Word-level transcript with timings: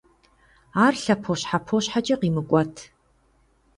Ар 0.85 0.93
лъэпощхьэпо 1.03 1.77
щхьэкӀэ 1.83 2.15
къимыкӀуэт. 2.19 2.75